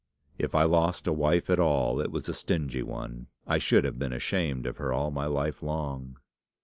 [0.39, 3.27] "If I lost a wife at all, it was a stingy one.
[3.45, 6.17] I should have been ashamed of her all my life long."